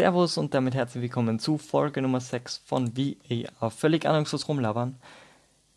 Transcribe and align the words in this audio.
Servus 0.00 0.38
und 0.38 0.54
damit 0.54 0.74
herzlich 0.74 1.02
willkommen 1.02 1.38
zu 1.38 1.58
Folge 1.58 2.00
Nummer 2.00 2.20
6 2.20 2.62
von 2.64 2.96
VAR. 2.96 3.70
Völlig 3.70 4.06
ahnungslos 4.06 4.48
rumlabern. 4.48 4.94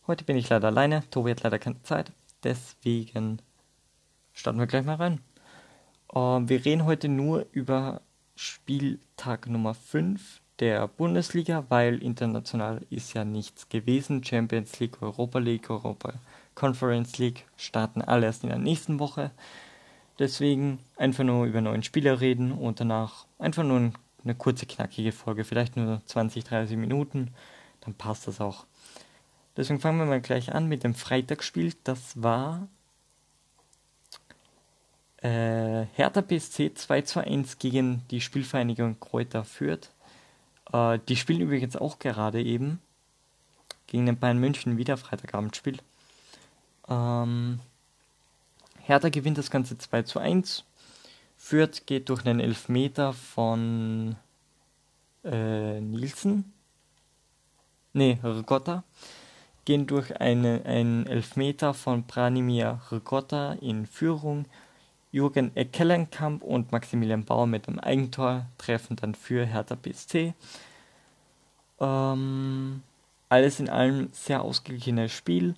Heute 0.07 0.23
bin 0.23 0.37
ich 0.37 0.47
leider 0.47 0.69
alleine, 0.69 1.03
Tobi 1.09 1.31
hat 1.31 1.43
leider 1.43 1.59
keine 1.59 1.81
Zeit, 1.83 2.13
deswegen 2.41 3.41
starten 4.31 4.59
wir 4.59 4.65
gleich 4.65 4.85
mal 4.85 4.95
rein. 4.95 5.19
Uh, 6.15 6.39
wir 6.47 6.63
reden 6.63 6.85
heute 6.85 7.09
nur 7.09 7.47
über 7.51 7.99
Spieltag 8.37 9.47
Nummer 9.49 9.73
5 9.73 10.39
der 10.59 10.87
Bundesliga, 10.87 11.65
weil 11.67 12.01
international 12.01 12.79
ist 12.89 13.13
ja 13.13 13.25
nichts 13.25 13.67
gewesen. 13.67 14.23
Champions 14.23 14.79
League, 14.79 15.01
Europa 15.01 15.39
League, 15.39 15.69
Europa 15.69 16.13
Conference 16.55 17.17
League 17.17 17.43
starten 17.57 18.01
alle 18.01 18.27
erst 18.27 18.43
in 18.43 18.49
der 18.51 18.57
nächsten 18.57 18.99
Woche. 18.99 19.31
Deswegen 20.17 20.79
einfach 20.95 21.25
nur 21.25 21.45
über 21.45 21.59
neuen 21.59 21.83
Spieler 21.83 22.21
reden 22.21 22.53
und 22.53 22.79
danach 22.79 23.25
einfach 23.37 23.63
nur 23.63 23.91
eine 24.23 24.35
kurze, 24.35 24.65
knackige 24.65 25.11
Folge, 25.11 25.43
vielleicht 25.43 25.75
nur 25.75 26.01
20, 26.05 26.43
30 26.43 26.77
Minuten, 26.77 27.33
dann 27.81 27.93
passt 27.93 28.27
das 28.27 28.41
auch. 28.41 28.65
Deswegen 29.55 29.79
fangen 29.79 29.99
wir 29.99 30.05
mal 30.05 30.21
gleich 30.21 30.53
an 30.53 30.67
mit 30.67 30.83
dem 30.83 30.95
Freitagsspiel. 30.95 31.73
Das 31.83 32.21
war 32.21 32.67
äh, 35.17 35.85
Hertha 35.93 36.21
BSC 36.21 36.73
2 36.73 37.01
zu 37.01 37.19
1 37.19 37.59
gegen 37.59 38.03
die 38.09 38.21
Spielvereinigung 38.21 38.99
Kräuter 38.99 39.43
Fürth. 39.43 39.89
Äh, 40.71 40.99
die 41.07 41.15
spielen 41.15 41.41
übrigens 41.41 41.75
auch 41.75 41.99
gerade 41.99 42.41
eben 42.41 42.79
gegen 43.87 44.05
den 44.05 44.17
Bayern 44.17 44.39
München 44.39 44.77
wieder 44.77 44.97
Freitagabendspiel. 44.97 45.77
Ähm, 46.89 47.59
Hertha 48.81 49.09
gewinnt 49.09 49.37
das 49.37 49.51
Ganze 49.51 49.77
2 49.77 50.01
zu 50.03 50.19
1. 50.19 50.65
Fürth 51.43 51.85
geht 51.85 52.07
durch 52.07 52.25
einen 52.25 52.39
Elfmeter 52.39 53.11
von 53.11 54.15
äh, 55.25 55.81
Nielsen. 55.81 56.53
Ne, 57.91 58.17
Ricotta. 58.23 58.85
Gehen 59.65 59.85
durch 59.85 60.21
eine, 60.21 60.61
einen 60.63 61.05
Elfmeter 61.05 61.73
von 61.73 62.03
Branimir 62.03 62.79
Ricotta 62.89 63.57
in 63.59 63.85
Führung. 63.85 64.45
Jürgen 65.11 65.53
Eckelenkamp 65.53 66.43
und 66.43 66.71
Maximilian 66.71 67.25
Bauer 67.25 67.45
mit 67.45 67.67
dem 67.67 67.77
Eigentor 67.77 68.45
treffen 68.57 68.95
dann 68.95 69.13
für 69.13 69.45
Hertha 69.45 69.75
BSC. 69.75 70.33
Ähm, 71.81 72.83
alles 73.27 73.59
in 73.59 73.69
allem 73.69 74.07
sehr 74.13 74.41
ausgeglichenes 74.43 75.11
Spiel. 75.11 75.55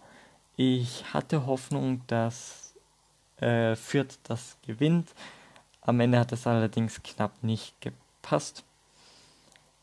Ich 0.57 1.13
hatte 1.13 1.45
Hoffnung, 1.45 2.01
dass 2.07 2.73
äh, 3.37 3.75
Fürth 3.75 4.17
das 4.23 4.57
gewinnt. 4.65 5.13
Am 5.85 5.99
Ende 5.99 6.19
hat 6.19 6.31
es 6.31 6.47
allerdings 6.47 7.01
knapp 7.03 7.31
nicht 7.43 7.79
gepasst. 7.79 8.63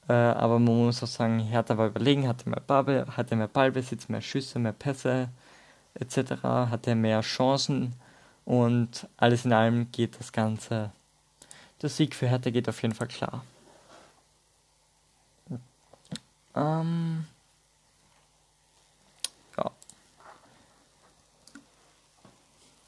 Äh, 0.09 0.13
aber 0.13 0.59
man 0.59 0.87
muss 0.87 1.03
auch 1.03 1.07
sagen, 1.09 1.39
Hertha 1.39 1.79
war 1.79 1.87
überlegen, 1.87 2.27
hatte 2.27 2.49
mehr, 2.49 2.61
Ball, 2.61 3.07
hatte 3.17 3.37
mehr 3.37 3.49
Ballbesitz, 3.49 4.09
mehr 4.09 4.21
Schüsse, 4.21 4.59
mehr 4.59 4.73
Pässe 4.73 5.29
etc., 5.95 6.43
hatte 6.43 6.95
mehr 6.95 7.21
Chancen 7.21 7.95
und 8.45 9.07
alles 9.17 9.45
in 9.45 9.53
allem 9.53 9.93
geht 9.93 10.19
das 10.19 10.33
Ganze. 10.33 10.91
Der 11.81 11.89
Sieg 11.89 12.15
für 12.17 12.29
Hertha 12.29 12.51
geht 12.51 12.69
auf 12.69 12.83
jeden 12.83 12.95
Fall 12.95 13.09
klar. 13.09 13.45
Ähm, 16.55 17.27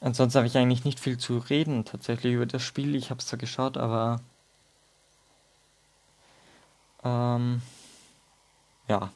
Ansonsten 0.05 0.37
habe 0.37 0.45
ich 0.47 0.55
eigentlich 0.55 0.85
nicht 0.85 0.99
viel 0.99 1.17
zu 1.17 1.39
reden 1.39 1.83
tatsächlich 1.83 2.35
über 2.35 2.45
das 2.45 2.61
Spiel. 2.61 2.93
Ich 2.93 3.09
habe 3.09 3.19
es 3.19 3.25
zwar 3.25 3.39
geschaut, 3.39 3.75
aber 3.75 4.21
ähm, 7.03 7.63
ja, 8.87 9.11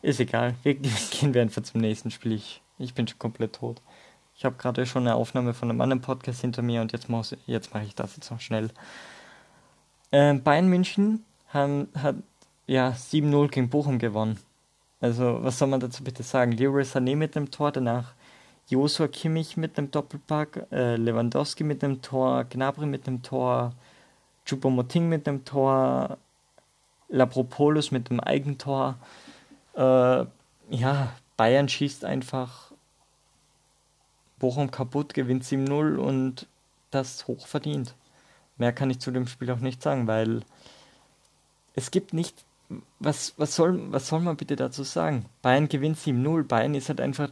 ist 0.00 0.18
egal. 0.18 0.54
Wir 0.62 0.74
gehen 1.10 1.34
wir 1.34 1.42
einfach 1.42 1.62
zum 1.62 1.82
nächsten 1.82 2.10
Spiel. 2.10 2.32
Ich, 2.32 2.62
ich 2.78 2.94
bin 2.94 3.06
schon 3.06 3.18
komplett 3.18 3.56
tot. 3.56 3.82
Ich 4.34 4.46
habe 4.46 4.56
gerade 4.56 4.86
schon 4.86 5.02
eine 5.02 5.14
Aufnahme 5.14 5.52
von 5.52 5.68
einem 5.68 5.82
anderen 5.82 6.00
Podcast 6.00 6.40
hinter 6.40 6.62
mir 6.62 6.80
und 6.80 6.92
jetzt, 6.92 7.08
jetzt 7.44 7.74
mache 7.74 7.84
ich 7.84 7.94
das 7.94 8.16
jetzt 8.16 8.30
noch 8.30 8.40
schnell. 8.40 8.70
Ähm, 10.10 10.42
Bayern 10.42 10.68
München 10.68 11.22
haben, 11.48 11.88
hat 11.94 12.16
ja 12.66 12.92
7-0 12.92 13.48
gegen 13.48 13.68
Bochum 13.68 13.98
gewonnen. 13.98 14.38
Also, 15.02 15.44
was 15.44 15.58
soll 15.58 15.68
man 15.68 15.80
dazu 15.80 16.02
bitte 16.02 16.22
sagen? 16.22 16.52
Leroy 16.52 16.84
Sané 16.84 17.14
mit 17.14 17.34
dem 17.34 17.50
Tor, 17.50 17.72
danach 17.72 18.14
Joshua 18.68 19.06
Kimmich 19.08 19.56
mit 19.56 19.78
einem 19.78 19.90
Doppelpack, 19.90 20.66
äh, 20.72 20.96
Lewandowski 20.96 21.62
mit 21.62 21.84
einem 21.84 22.02
Tor, 22.02 22.44
Gnabry 22.44 22.86
mit 22.86 23.06
einem 23.06 23.22
Tor, 23.22 23.72
Choupo-Moting 24.44 25.08
mit 25.08 25.28
einem 25.28 25.44
Tor, 25.44 26.18
Lapropoulos 27.08 27.92
mit 27.92 28.10
einem 28.10 28.20
Eigentor. 28.20 28.96
Äh, 29.74 30.24
ja, 30.70 31.12
Bayern 31.36 31.68
schießt 31.68 32.04
einfach 32.04 32.72
Bochum 34.38 34.70
kaputt, 34.70 35.14
gewinnt 35.14 35.44
7-0 35.44 35.96
und 35.96 36.46
das 36.90 37.26
hoch 37.26 37.46
verdient. 37.46 37.94
Mehr 38.58 38.72
kann 38.72 38.90
ich 38.90 38.98
zu 38.98 39.10
dem 39.10 39.26
Spiel 39.26 39.50
auch 39.50 39.60
nicht 39.60 39.82
sagen, 39.82 40.06
weil 40.06 40.42
es 41.74 41.90
gibt 41.90 42.12
nicht. 42.12 42.44
Was, 42.98 43.34
was, 43.36 43.54
soll, 43.54 43.92
was 43.92 44.08
soll 44.08 44.18
man 44.20 44.36
bitte 44.36 44.56
dazu 44.56 44.82
sagen? 44.82 45.26
Bayern 45.40 45.68
gewinnt 45.68 45.98
7-0. 45.98 46.42
Bayern 46.42 46.74
ist 46.74 46.88
halt 46.88 47.00
einfach 47.00 47.30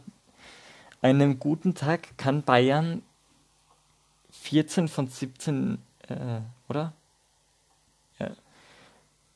einem 1.09 1.39
guten 1.39 1.75
Tag 1.75 2.17
kann 2.17 2.43
Bayern 2.43 3.01
14 4.31 4.87
von 4.87 5.07
17, 5.07 5.77
äh, 6.07 6.41
oder? 6.67 6.93
Ja. 8.19 8.31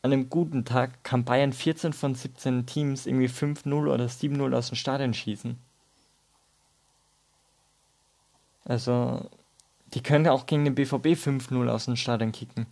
An 0.02 0.14
einem 0.14 0.30
guten 0.30 0.66
Tag 0.66 1.04
kann 1.04 1.26
Bayern 1.26 1.54
14 1.54 1.94
von 1.94 2.16
17 2.16 2.66
Teams 2.66 3.06
irgendwie 3.06 3.28
5-0 3.28 3.74
oder 3.74 4.06
7-0 4.06 4.56
aus 4.56 4.70
dem 4.70 4.76
Stadion 4.76 5.14
schießen. 5.14 5.58
Also, 8.66 9.30
die 9.94 10.02
können 10.02 10.28
auch 10.28 10.46
gegen 10.46 10.66
den 10.66 10.76
BVB 10.76 11.08
5-0 11.16 11.68
aus 11.70 11.86
dem 11.86 11.96
Stadion 11.96 12.32
kicken. 12.32 12.68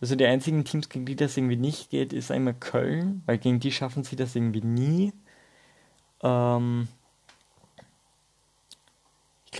Also 0.00 0.16
die 0.16 0.26
einzigen 0.26 0.64
Teams, 0.64 0.88
gegen 0.88 1.04
die 1.04 1.16
das 1.16 1.36
irgendwie 1.36 1.56
nicht 1.56 1.90
geht, 1.90 2.12
ist 2.12 2.30
einmal 2.30 2.54
Köln, 2.54 3.22
weil 3.26 3.38
gegen 3.38 3.60
die 3.60 3.72
schaffen 3.72 4.02
sie 4.02 4.16
das 4.16 4.34
irgendwie 4.34 4.62
nie. 4.62 5.12
Ähm, 6.22 6.88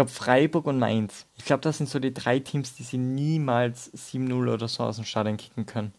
glaube 0.01 0.13
Freiburg 0.13 0.65
und 0.65 0.79
Mainz. 0.79 1.27
Ich 1.37 1.45
glaube, 1.45 1.61
das 1.61 1.77
sind 1.77 1.87
so 1.87 1.99
die 1.99 2.15
drei 2.15 2.39
Teams, 2.39 2.75
die 2.75 2.85
sie 2.85 2.97
niemals 2.97 3.93
7-0 3.93 4.51
oder 4.51 4.67
so 4.67 4.83
aus 4.83 4.97
dem 4.97 5.05
Stadion 5.05 5.37
kicken 5.37 5.67
können. 5.67 5.93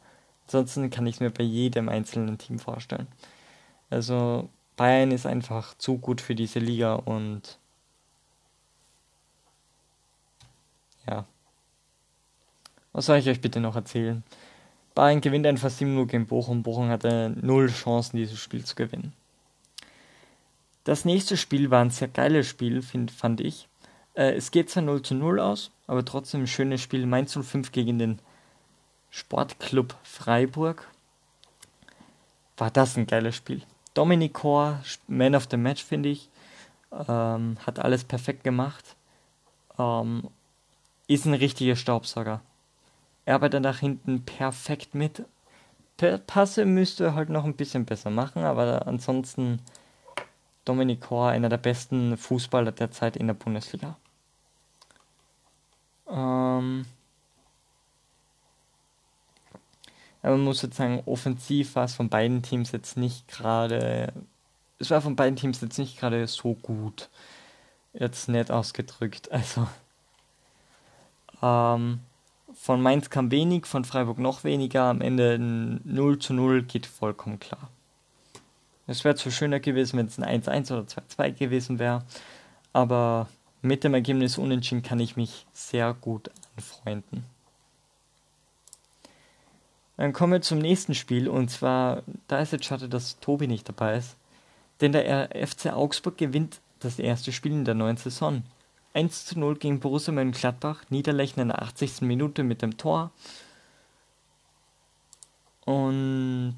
Ansonsten 0.47 0.89
kann 0.89 1.05
ich 1.05 1.15
es 1.15 1.19
mir 1.19 1.29
bei 1.29 1.43
jedem 1.43 1.87
einzelnen 1.87 2.39
Team 2.39 2.57
vorstellen. 2.57 3.07
Also 3.91 4.49
Bayern 4.75 5.11
ist 5.11 5.27
einfach 5.27 5.77
zu 5.77 5.99
gut 5.99 6.19
für 6.19 6.33
diese 6.33 6.57
Liga 6.57 6.95
und 6.95 7.59
ja. 11.07 11.25
Was 12.93 13.05
soll 13.05 13.19
ich 13.19 13.29
euch 13.29 13.39
bitte 13.39 13.59
noch 13.59 13.75
erzählen? 13.75 14.23
Bayern 14.95 15.21
gewinnt 15.21 15.45
einfach 15.45 15.69
7-0 15.69 16.07
gegen 16.07 16.25
Bochum. 16.25 16.63
Bochum 16.63 16.89
hatte 16.89 17.35
null 17.39 17.69
Chancen, 17.69 18.17
dieses 18.17 18.39
Spiel 18.39 18.65
zu 18.65 18.73
gewinnen. 18.73 19.13
Das 20.85 21.05
nächste 21.05 21.37
Spiel 21.37 21.69
war 21.69 21.83
ein 21.83 21.91
sehr 21.91 22.07
geiles 22.07 22.47
Spiel, 22.47 22.81
find, 22.81 23.11
fand 23.11 23.41
ich. 23.41 23.67
Äh, 24.13 24.33
es 24.33 24.51
geht 24.51 24.69
zwar 24.69 24.83
0 24.83 25.01
zu 25.01 25.15
0 25.15 25.39
aus, 25.39 25.71
aber 25.87 26.03
trotzdem 26.03 26.41
ein 26.41 26.47
schönes 26.47 26.81
Spiel. 26.81 27.05
Mainz 27.05 27.33
05 27.33 27.71
gegen 27.71 27.99
den 27.99 28.19
Sportclub 29.09 29.95
Freiburg. 30.03 30.87
War 32.57 32.71
das 32.71 32.97
ein 32.97 33.07
geiles 33.07 33.35
Spiel. 33.35 33.63
Dominik 33.93 34.33
Kor, 34.33 34.81
Man 35.07 35.35
of 35.35 35.47
the 35.49 35.57
Match, 35.57 35.83
finde 35.83 36.09
ich. 36.09 36.29
Ähm, 37.07 37.57
hat 37.65 37.79
alles 37.79 38.03
perfekt 38.03 38.43
gemacht. 38.43 38.95
Ähm, 39.77 40.29
ist 41.07 41.25
ein 41.25 41.33
richtiger 41.33 41.75
Staubsauger. 41.75 42.41
Er 43.25 43.35
arbeitet 43.35 43.63
nach 43.63 43.79
hinten 43.79 44.23
perfekt 44.23 44.95
mit. 44.95 45.25
Passe 46.25 46.65
müsste 46.65 47.05
er 47.05 47.15
halt 47.15 47.29
noch 47.29 47.45
ein 47.45 47.55
bisschen 47.55 47.85
besser 47.85 48.09
machen, 48.09 48.43
aber 48.43 48.87
ansonsten 48.87 49.59
Dominik 50.65 51.01
Kor, 51.01 51.29
einer 51.29 51.49
der 51.49 51.57
besten 51.57 52.17
Fußballer 52.17 52.71
der 52.71 52.91
Zeit 52.91 53.17
in 53.17 53.27
der 53.27 53.33
Bundesliga. 53.33 53.97
Ähm, 56.11 56.85
aber 60.21 60.31
man 60.37 60.43
muss 60.43 60.61
jetzt 60.61 60.77
sagen, 60.77 61.01
offensiv 61.05 61.75
war 61.75 61.85
es 61.85 61.95
von 61.95 62.09
beiden 62.09 62.43
Teams 62.43 62.71
jetzt 62.71 62.97
nicht 62.97 63.27
gerade. 63.27 64.13
Es 64.79 64.89
war 64.91 65.01
von 65.01 65.15
beiden 65.15 65.35
Teams 65.35 65.61
jetzt 65.61 65.77
nicht 65.77 65.99
gerade 65.99 66.27
so 66.27 66.53
gut. 66.53 67.09
Jetzt 67.93 68.29
nett 68.29 68.51
ausgedrückt. 68.51 69.31
Also. 69.31 69.67
Ähm, 71.41 71.99
von 72.53 72.81
Mainz 72.81 73.09
kam 73.09 73.31
wenig, 73.31 73.65
von 73.65 73.85
Freiburg 73.85 74.19
noch 74.19 74.43
weniger. 74.43 74.83
Am 74.83 75.01
Ende 75.01 75.39
0 75.39 76.19
zu 76.19 76.33
0 76.33 76.63
geht 76.63 76.85
vollkommen 76.85 77.39
klar. 77.39 77.69
Es 78.87 79.03
wäre 79.03 79.15
zwar 79.15 79.31
schöner 79.31 79.59
gewesen, 79.59 79.97
wenn 79.97 80.07
es 80.07 80.19
ein 80.19 80.41
1-1 80.41 80.71
oder 80.73 80.81
2-2 80.81 81.31
gewesen 81.31 81.79
wäre, 81.79 82.03
aber 82.73 83.27
mit 83.61 83.83
dem 83.83 83.93
Ergebnis 83.93 84.37
Unentschieden 84.37 84.83
kann 84.83 84.99
ich 84.99 85.15
mich 85.15 85.45
sehr 85.53 85.93
gut 85.93 86.31
anfreunden. 86.55 87.25
Dann 89.97 90.13
kommen 90.13 90.33
wir 90.33 90.41
zum 90.41 90.57
nächsten 90.57 90.95
Spiel 90.95 91.27
und 91.27 91.49
zwar, 91.49 92.01
da 92.27 92.39
ist 92.39 92.53
jetzt 92.53 92.65
schade, 92.65 92.89
dass 92.89 93.19
Tobi 93.19 93.47
nicht 93.47 93.69
dabei 93.69 93.97
ist. 93.97 94.15
Denn 94.79 94.93
der 94.93 95.29
FC 95.47 95.67
Augsburg 95.67 96.17
gewinnt 96.17 96.59
das 96.79 96.97
erste 96.97 97.31
Spiel 97.31 97.51
in 97.51 97.65
der 97.65 97.75
neuen 97.75 97.97
Saison. 97.97 98.41
1 98.93 99.25
zu 99.25 99.39
0 99.39 99.57
gegen 99.57 99.79
Borussia 99.79 100.11
Mönchengladbach, 100.11 100.83
Niederlechner 100.89 101.43
in 101.43 101.49
der 101.49 101.61
80. 101.61 102.01
Minute 102.01 102.43
mit 102.43 102.61
dem 102.61 102.77
Tor. 102.77 103.11
Und 105.65 106.57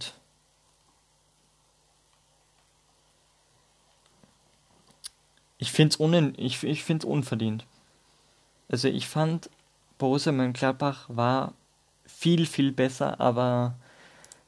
ich 5.63 5.71
finde 5.71 5.95
es 5.95 6.33
ich, 6.37 6.61
ich 6.63 6.83
find's 6.83 7.05
unverdient. 7.05 7.65
Also 8.67 8.89
ich 8.89 9.07
fand, 9.07 9.49
Borussia 9.97 10.33
Mönchengladbach 10.33 11.05
war 11.07 11.53
viel, 12.05 12.45
viel 12.45 12.73
besser, 12.73 13.21
aber 13.21 13.75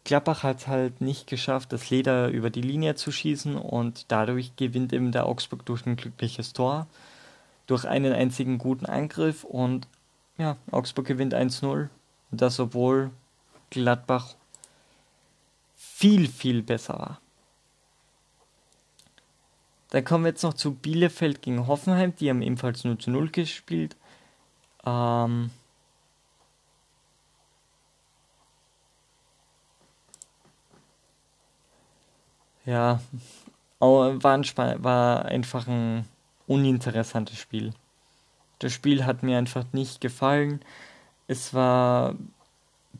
Gladbach 0.03 0.43
hat 0.43 0.67
halt 0.67 0.99
nicht 0.99 1.27
geschafft, 1.27 1.71
das 1.71 1.89
Leder 1.89 2.27
über 2.27 2.49
die 2.49 2.61
Linie 2.61 2.95
zu 2.95 3.13
schießen 3.13 3.55
und 3.55 4.05
dadurch 4.09 4.57
gewinnt 4.57 4.91
eben 4.91 5.13
der 5.13 5.25
Augsburg 5.25 5.65
durch 5.65 5.85
ein 5.85 5.95
glückliches 5.95 6.51
Tor, 6.51 6.85
durch 7.65 7.85
einen 7.85 8.11
einzigen 8.11 8.57
guten 8.57 8.85
Angriff 8.85 9.45
und 9.45 9.87
ja, 10.37 10.57
Augsburg 10.69 11.05
gewinnt 11.05 11.33
1-0 11.33 11.87
und 12.31 12.41
das 12.41 12.59
obwohl 12.59 13.09
Gladbach 13.69 14.35
viel, 15.77 16.27
viel 16.27 16.61
besser 16.61 16.99
war. 16.99 17.21
Dann 19.95 20.03
kommen 20.03 20.25
wir 20.25 20.31
jetzt 20.31 20.43
noch 20.43 20.55
zu 20.55 20.73
Bielefeld 20.73 21.41
gegen 21.41 21.67
Hoffenheim, 21.67 22.13
die 22.17 22.29
haben 22.29 22.41
ebenfalls 22.41 22.83
0 22.83 22.97
zu 22.97 23.11
0 23.11 23.29
gespielt. 23.29 23.95
Ähm, 24.85 25.51
ja, 32.65 32.99
war, 33.79 34.33
ein, 34.33 34.83
war 34.83 35.23
einfach 35.23 35.65
ein 35.65 36.05
uninteressantes 36.45 37.37
Spiel. 37.37 37.71
Das 38.59 38.73
Spiel 38.73 39.05
hat 39.05 39.23
mir 39.23 39.37
einfach 39.37 39.63
nicht 39.71 40.01
gefallen. 40.01 40.59
Es 41.27 41.53
war. 41.53 42.15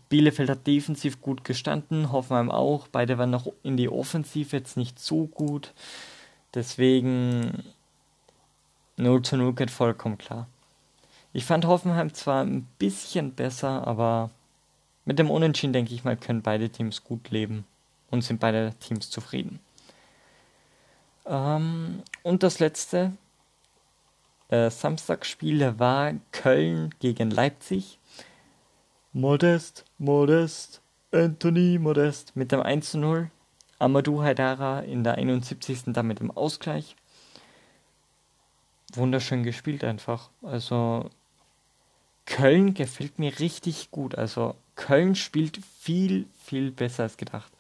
Bielefeld 0.08 0.50
hat 0.50 0.66
defensiv 0.66 1.22
gut 1.22 1.44
gestanden, 1.44 2.14
Hoffenheim 2.14 2.50
auch. 2.50 2.88
Beide 2.88 3.18
waren 3.18 3.32
noch 3.32 3.52
in 3.64 3.76
die 3.76 3.90
Offensive 3.90 4.56
jetzt 4.56 4.78
nicht 4.78 4.98
so 4.98 5.28
gut. 5.28 5.74
Deswegen 6.56 7.64
0 8.98 9.22
zu 9.22 9.38
0 9.38 9.54
geht 9.54 9.72
vollkommen 9.72 10.18
klar. 10.18 10.48
Ich 11.34 11.44
fand 11.44 11.66
Hoffenheim 11.66 12.14
zwar 12.14 12.44
ein 12.46 12.66
bisschen 12.80 13.34
besser, 13.34 13.86
aber 13.86 14.30
mit 15.04 15.20
dem 15.20 15.30
Unentschieden 15.30 15.74
denke 15.74 15.94
ich 15.94 16.06
mal, 16.06 16.16
können 16.16 16.42
beide 16.42 16.70
Teams 16.70 17.04
gut 17.04 17.30
leben 17.30 17.66
und 18.10 18.24
sind 18.24 18.40
beide 18.40 18.74
Teams 18.80 19.10
zufrieden. 19.10 19.60
Ähm, 21.26 22.04
und 22.24 22.42
das 22.42 22.60
letzte 22.60 23.12
äh, 24.48 24.70
Samstagsspiel 24.70 25.78
war 25.78 26.14
Köln 26.32 26.96
gegen 27.00 27.32
Leipzig. 27.32 28.00
Modest, 29.12 29.86
Modest, 29.98 30.82
Anthony 31.12 31.80
Modest 31.80 32.36
mit 32.36 32.52
dem 32.52 32.62
1 32.62 32.92
zu 32.92 32.98
0. 32.98 33.32
Amadou 33.80 34.24
Haidara 34.24 34.82
in 34.82 35.04
der 35.04 35.16
71. 35.16 35.84
dann 35.88 36.08
mit 36.08 36.20
dem 36.20 36.32
Ausgleich. 36.32 36.96
Wunderschön 38.94 39.44
gespielt 39.44 39.84
einfach. 39.84 40.30
Also 40.42 41.10
Köln 42.26 42.74
gefällt 42.74 43.20
mir 43.20 43.40
richtig 43.40 43.92
gut. 43.92 44.16
Also 44.16 44.56
Köln 44.76 45.16
spielt 45.16 45.60
viel, 45.80 46.28
viel 46.44 46.72
besser 46.72 47.04
als 47.04 47.18
gedacht. 47.18 47.52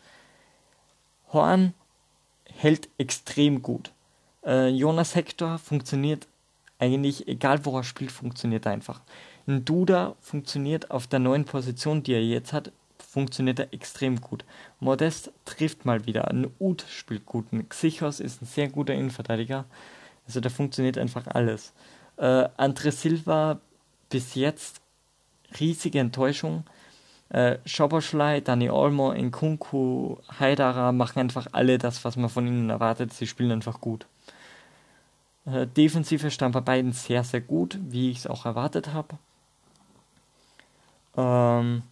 Horn 1.33 1.73
hält 2.45 2.89
extrem 2.97 3.62
gut. 3.62 3.91
Äh, 4.45 4.69
Jonas 4.69 5.15
Hector 5.15 5.57
funktioniert 5.57 6.27
eigentlich, 6.79 7.27
egal 7.27 7.65
wo 7.65 7.77
er 7.77 7.83
spielt, 7.83 8.12
funktioniert 8.12 8.65
er 8.65 8.73
einfach. 8.73 9.01
Ein 9.47 9.65
Duda 9.65 10.15
funktioniert 10.21 10.91
auf 10.91 11.07
der 11.07 11.19
neuen 11.19 11.45
Position, 11.45 12.03
die 12.03 12.13
er 12.13 12.23
jetzt 12.23 12.53
hat, 12.53 12.71
funktioniert 13.15 13.59
er 13.59 13.73
extrem 13.73 14.19
gut. 14.19 14.44
Modest 14.81 15.31
trifft 15.45 15.85
mal 15.85 16.06
wieder. 16.06 16.27
Ein 16.27 16.51
Ud 16.59 16.83
spielt 16.89 17.25
gut. 17.25 17.53
Ein 17.53 17.69
Xichos 17.69 18.19
ist 18.19 18.41
ein 18.41 18.45
sehr 18.45 18.67
guter 18.67 18.94
Innenverteidiger. 18.94 19.63
Also 20.27 20.41
da 20.41 20.50
funktioniert 20.50 20.97
einfach 20.97 21.25
alles. 21.27 21.71
Äh, 22.17 22.50
Andre 22.57 22.91
Silva 22.91 23.62
bis 24.09 24.35
jetzt 24.35 24.81
riesige 25.62 26.00
Enttäuschung. 26.00 26.65
Äh, 27.29 27.59
Schoboschlei, 27.65 28.41
Dani 28.41 28.69
Olmo, 28.69 29.13
Nkunku, 29.13 30.17
Haidara 30.38 30.91
machen 30.91 31.19
einfach 31.19 31.47
alle 31.53 31.77
das, 31.77 32.03
was 32.03 32.17
man 32.17 32.29
von 32.29 32.45
ihnen 32.45 32.69
erwartet. 32.69 33.13
Sie 33.13 33.27
spielen 33.27 33.53
einfach 33.53 33.79
gut. 33.79 34.07
Äh, 35.45 35.67
Defensive 35.67 36.31
stand 36.31 36.53
bei 36.53 36.59
beiden 36.59 36.91
sehr, 36.91 37.23
sehr 37.23 37.39
gut, 37.39 37.79
wie 37.81 38.12
ich 38.12 38.17
es 38.17 38.27
auch 38.27 38.45
erwartet 38.45 38.91
habe. 38.91 39.17
Ähm, 41.15 41.83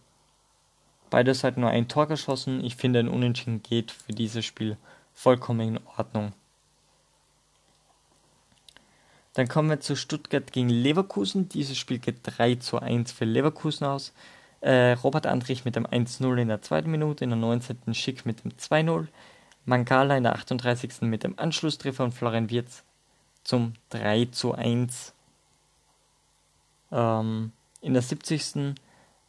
beide 1.14 1.32
Seiten 1.32 1.60
nur 1.60 1.70
ein 1.70 1.86
Tor 1.86 2.08
geschossen. 2.08 2.64
Ich 2.64 2.74
finde, 2.74 2.98
ein 2.98 3.06
Unentschieden 3.06 3.62
geht 3.62 3.92
für 3.92 4.12
dieses 4.12 4.44
Spiel 4.44 4.76
vollkommen 5.14 5.60
in 5.60 5.80
Ordnung. 5.96 6.32
Dann 9.34 9.46
kommen 9.46 9.70
wir 9.70 9.78
zu 9.78 9.94
Stuttgart 9.94 10.50
gegen 10.50 10.68
Leverkusen. 10.68 11.48
Dieses 11.48 11.78
Spiel 11.78 12.00
geht 12.00 12.16
3 12.24 12.56
zu 12.56 12.80
1 12.80 13.12
für 13.12 13.26
Leverkusen 13.26 13.86
aus. 13.86 14.12
Äh, 14.60 14.94
Robert 15.04 15.28
Andrich 15.28 15.64
mit 15.64 15.76
dem 15.76 15.86
1-0 15.86 16.36
in 16.36 16.48
der 16.48 16.62
zweiten 16.62 16.90
Minute, 16.90 17.22
in 17.22 17.30
der 17.30 17.38
19. 17.38 17.94
Schick 17.94 18.26
mit 18.26 18.42
dem 18.42 18.50
2-0. 18.50 19.06
Mangala 19.66 20.16
in 20.16 20.24
der 20.24 20.34
38. 20.34 21.02
mit 21.02 21.22
dem 21.22 21.38
Anschlusstreffer 21.38 22.02
und 22.02 22.10
Florian 22.10 22.50
Wirz 22.50 22.82
zum 23.44 23.74
3 23.90 24.24
zu 24.32 24.52
1. 24.52 25.14
Ähm, 26.90 27.52
in 27.82 27.92
der 27.92 28.02
70. 28.02 28.74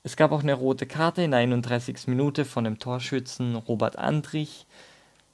Es 0.05 0.15
gab 0.15 0.31
auch 0.31 0.43
eine 0.43 0.53
rote 0.53 0.85
Karte 0.85 1.23
in 1.23 1.31
der 1.31 1.39
31. 1.39 2.05
Minute 2.05 2.45
von 2.45 2.63
dem 2.63 2.77
Torschützen 2.77 3.55
Robert 3.55 3.97
Andrich. 3.97 4.67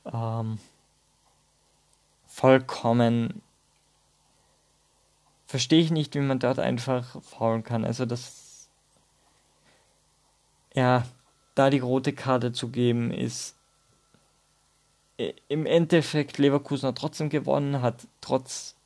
Ähm, 0.06 0.60
vollkommen 2.26 3.42
verstehe 5.46 5.82
ich 5.82 5.92
nicht, 5.92 6.16
wie 6.16 6.20
man 6.20 6.40
dort 6.40 6.58
einfach 6.58 7.22
faulen 7.22 7.66
kann. 7.66 7.84
Also 7.84 8.06
das 8.06 8.70
ja, 10.74 11.06
da 11.54 11.70
die 11.70 11.80
rote 11.80 12.14
Karte 12.14 12.54
zu 12.54 12.70
geben, 12.70 13.12
ist 13.12 13.58
im 15.50 15.66
Endeffekt 15.66 16.38
Leverkusen 16.38 16.88
hat 16.88 16.98
trotzdem 16.98 17.28
gewonnen, 17.28 17.82
hat 17.82 18.08
trotz 18.22 18.78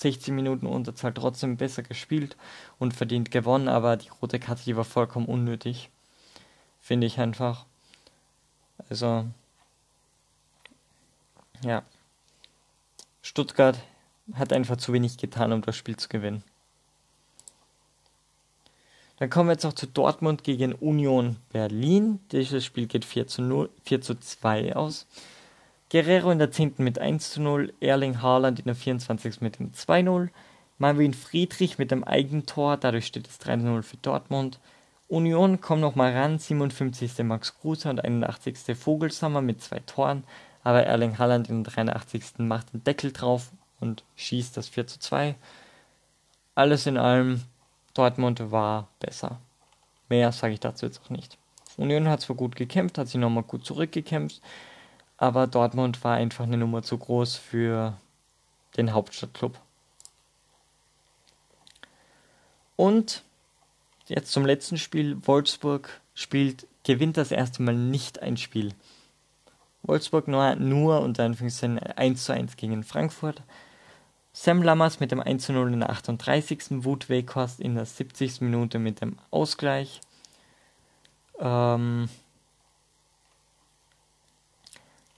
60 0.00 0.32
Minuten 0.34 0.66
Unterzahl 0.66 1.12
trotzdem 1.12 1.56
besser 1.56 1.82
gespielt 1.82 2.36
und 2.78 2.94
verdient 2.94 3.30
gewonnen, 3.30 3.68
aber 3.68 3.96
die 3.96 4.08
rote 4.08 4.38
Karte, 4.38 4.64
die 4.64 4.76
war 4.76 4.84
vollkommen 4.84 5.26
unnötig. 5.26 5.90
Finde 6.80 7.06
ich 7.06 7.18
einfach. 7.18 7.66
Also, 8.88 9.26
ja. 11.64 11.82
Stuttgart 13.22 13.78
hat 14.34 14.52
einfach 14.52 14.76
zu 14.76 14.92
wenig 14.92 15.18
getan, 15.18 15.52
um 15.52 15.62
das 15.62 15.76
Spiel 15.76 15.96
zu 15.96 16.08
gewinnen. 16.08 16.44
Dann 19.18 19.30
kommen 19.30 19.48
wir 19.48 19.54
jetzt 19.54 19.64
noch 19.64 19.72
zu 19.72 19.86
Dortmund 19.86 20.44
gegen 20.44 20.74
Union 20.74 21.36
Berlin. 21.50 22.20
Dieses 22.32 22.64
Spiel 22.64 22.86
geht 22.86 23.04
4 23.04 23.26
zu, 23.26 23.42
0, 23.42 23.70
4 23.84 24.00
zu 24.02 24.20
2 24.20 24.76
aus. 24.76 25.06
Guerrero 25.90 26.32
in 26.32 26.38
der 26.38 26.50
10. 26.50 26.74
mit 26.78 26.98
1 26.98 27.30
zu 27.30 27.40
0, 27.40 27.72
Erling 27.80 28.20
Haaland 28.20 28.58
in 28.58 28.64
der 28.64 28.74
24. 28.74 29.40
mit 29.40 29.60
dem 29.60 29.70
2-0, 29.70 30.30
Marvin 30.78 31.14
Friedrich 31.14 31.78
mit 31.78 31.92
dem 31.92 32.02
Eigentor, 32.02 32.76
dadurch 32.76 33.06
steht 33.06 33.28
es 33.28 33.40
3-0 33.40 33.82
für 33.82 33.96
Dortmund. 33.98 34.58
Union 35.06 35.60
kommt 35.60 35.82
nochmal 35.82 36.12
ran, 36.12 36.40
57. 36.40 37.18
Max 37.22 37.56
Kruse 37.56 37.88
und 37.88 38.04
81. 38.04 38.76
Vogelsammer 38.76 39.40
mit 39.40 39.62
zwei 39.62 39.78
Toren, 39.86 40.24
aber 40.64 40.82
Erling 40.82 41.18
Haaland 41.18 41.48
in 41.48 41.62
der 41.62 41.72
83. 41.72 42.38
macht 42.38 42.72
den 42.72 42.82
Deckel 42.82 43.12
drauf 43.12 43.52
und 43.78 44.02
schießt 44.16 44.56
das 44.56 44.68
4 44.68 44.88
zu 44.88 44.98
2. 44.98 45.36
Alles 46.56 46.86
in 46.86 46.96
allem 46.96 47.42
Dortmund 47.94 48.50
war 48.50 48.88
besser. 48.98 49.38
Mehr 50.08 50.32
sage 50.32 50.54
ich 50.54 50.60
dazu 50.60 50.84
jetzt 50.84 51.00
auch 51.04 51.10
nicht. 51.10 51.38
Union 51.76 52.08
hat 52.08 52.22
zwar 52.22 52.34
gut 52.34 52.56
gekämpft, 52.56 52.98
hat 52.98 53.06
sich 53.06 53.20
nochmal 53.20 53.44
gut 53.44 53.64
zurückgekämpft, 53.64 54.42
aber 55.18 55.46
Dortmund 55.46 56.02
war 56.04 56.16
einfach 56.16 56.44
eine 56.44 56.56
Nummer 56.56 56.82
zu 56.82 56.98
groß 56.98 57.36
für 57.36 57.96
den 58.76 58.92
Hauptstadtklub. 58.92 59.58
Und 62.76 63.22
jetzt 64.06 64.32
zum 64.32 64.44
letzten 64.44 64.76
Spiel. 64.76 65.16
Wolfsburg 65.26 66.00
spielt, 66.14 66.66
gewinnt 66.84 67.16
das 67.16 67.32
erste 67.32 67.62
Mal 67.62 67.74
nicht 67.74 68.22
ein 68.22 68.36
Spiel. 68.36 68.74
Wolfsburg 69.82 70.28
nur, 70.28 70.56
nur 70.56 71.00
unter 71.00 71.24
Anführungszeichen 71.24 71.78
1 71.78 72.24
zu 72.24 72.32
1 72.32 72.56
gegen 72.56 72.82
Frankfurt, 72.82 73.42
Sam 74.38 74.62
Lammers 74.62 75.00
mit 75.00 75.12
dem 75.12 75.22
1-0 75.22 75.72
in 75.72 75.80
der 75.80 75.88
38. 75.88 76.84
Wout 76.84 77.08
Weghorst 77.08 77.58
in 77.58 77.74
der 77.74 77.86
70. 77.86 78.42
Minute 78.42 78.78
mit 78.78 79.00
dem 79.00 79.16
Ausgleich. 79.30 80.02
Ähm, 81.38 82.10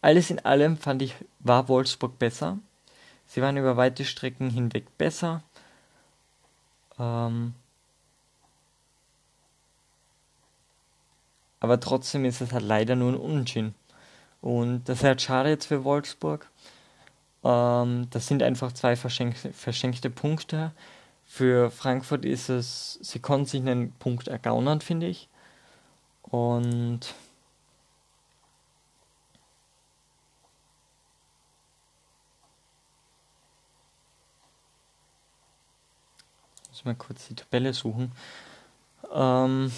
alles 0.00 0.30
in 0.30 0.38
allem 0.40 0.76
fand 0.76 1.02
ich, 1.02 1.14
war 1.40 1.68
Wolfsburg 1.68 2.18
besser. 2.18 2.58
Sie 3.26 3.42
waren 3.42 3.56
über 3.56 3.76
weite 3.76 4.04
Strecken 4.04 4.50
hinweg 4.50 4.96
besser. 4.96 5.42
Ähm, 6.98 7.54
aber 11.60 11.80
trotzdem 11.80 12.24
ist 12.24 12.40
es 12.40 12.52
halt 12.52 12.64
leider 12.64 12.96
nur 12.96 13.12
ein 13.12 13.18
Unentschieden. 13.18 13.74
Und 14.40 14.88
das 14.88 14.98
ist 14.98 15.04
halt 15.04 15.22
schade 15.22 15.50
jetzt 15.50 15.66
für 15.66 15.84
Wolfsburg. 15.84 16.48
Ähm, 17.44 18.08
das 18.10 18.26
sind 18.26 18.42
einfach 18.42 18.72
zwei 18.72 18.96
verschenkte, 18.96 19.52
verschenkte 19.52 20.10
Punkte. 20.10 20.72
Für 21.26 21.70
Frankfurt 21.70 22.24
ist 22.24 22.48
es, 22.48 22.98
sie 23.02 23.18
konnten 23.20 23.46
sich 23.46 23.60
einen 23.60 23.92
Punkt 23.92 24.28
ergaunern, 24.28 24.80
finde 24.80 25.08
ich. 25.08 25.28
Und 26.22 27.14
muss 36.78 36.84
mal 36.84 36.94
kurz 36.94 37.26
die 37.28 37.34
Tabelle 37.34 37.72
suchen. 37.72 38.12
Ähm, 39.12 39.72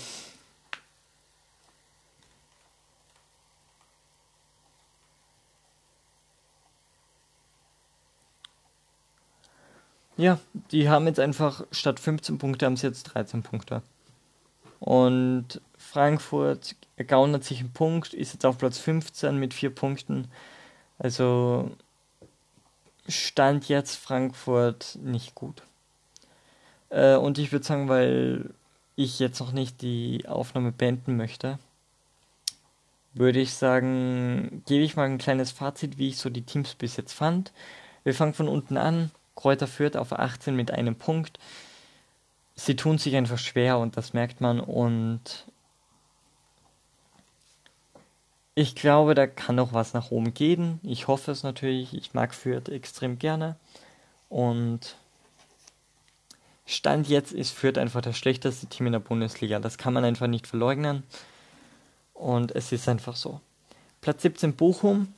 Ja, 10.16 10.38
die 10.70 10.90
haben 10.90 11.06
jetzt 11.06 11.18
einfach 11.18 11.64
statt 11.70 11.98
15 11.98 12.36
Punkte 12.36 12.66
haben 12.66 12.76
sie 12.76 12.86
jetzt 12.86 13.04
13 13.04 13.42
Punkte. 13.42 13.80
Und 14.80 15.62
Frankfurt 15.78 16.76
ergaunert 16.96 17.42
sich 17.44 17.60
einen 17.60 17.72
Punkt, 17.72 18.12
ist 18.12 18.34
jetzt 18.34 18.44
auf 18.44 18.58
Platz 18.58 18.76
15 18.78 19.38
mit 19.38 19.54
4 19.54 19.74
Punkten. 19.74 20.30
Also 20.98 21.70
stand 23.08 23.68
jetzt 23.70 23.96
Frankfurt 23.96 24.98
nicht 25.02 25.34
gut. 25.34 25.62
Äh, 26.90 27.16
und 27.16 27.38
ich 27.38 27.52
würde 27.52 27.64
sagen, 27.64 27.88
weil 27.88 28.50
ich 28.96 29.18
jetzt 29.18 29.40
noch 29.40 29.52
nicht 29.52 29.82
die 29.82 30.24
Aufnahme 30.28 30.72
beenden 30.72 31.16
möchte, 31.16 31.58
würde 33.14 33.40
ich 33.40 33.54
sagen, 33.54 34.62
gebe 34.66 34.84
ich 34.84 34.96
mal 34.96 35.06
ein 35.06 35.18
kleines 35.18 35.50
Fazit, 35.50 35.98
wie 35.98 36.08
ich 36.08 36.18
so 36.18 36.30
die 36.30 36.42
Teams 36.42 36.74
bis 36.74 36.96
jetzt 36.96 37.12
fand. 37.12 37.52
Wir 38.04 38.14
fangen 38.14 38.34
von 38.34 38.48
unten 38.48 38.76
an. 38.76 39.10
Kräuter 39.34 39.66
führt 39.66 39.96
auf 39.96 40.12
18 40.12 40.54
mit 40.54 40.70
einem 40.70 40.96
Punkt. 40.96 41.38
Sie 42.54 42.76
tun 42.76 42.98
sich 42.98 43.16
einfach 43.16 43.38
schwer 43.38 43.78
und 43.78 43.96
das 43.96 44.12
merkt 44.12 44.40
man 44.40 44.60
und 44.60 45.46
ich 48.54 48.74
glaube, 48.74 49.14
da 49.14 49.26
kann 49.26 49.54
noch 49.54 49.72
was 49.72 49.94
nach 49.94 50.10
oben 50.10 50.34
gehen. 50.34 50.80
Ich 50.82 51.08
hoffe 51.08 51.32
es 51.32 51.42
natürlich. 51.42 51.94
Ich 51.94 52.12
mag 52.12 52.34
Fürth 52.34 52.68
extrem 52.68 53.18
gerne. 53.18 53.56
Und 54.28 54.96
Stand 56.70 57.08
jetzt 57.08 57.32
ist 57.32 57.50
Fürth 57.50 57.78
einfach 57.78 58.00
das 58.00 58.16
schlechteste 58.16 58.66
Team 58.66 58.86
in 58.86 58.92
der 58.92 59.00
Bundesliga. 59.00 59.58
Das 59.58 59.76
kann 59.76 59.92
man 59.92 60.04
einfach 60.04 60.28
nicht 60.28 60.46
verleugnen. 60.46 61.02
Und 62.14 62.54
es 62.54 62.70
ist 62.70 62.88
einfach 62.88 63.16
so. 63.16 63.40
Platz 64.00 64.22
17 64.22 64.54
Bochum 64.54 65.12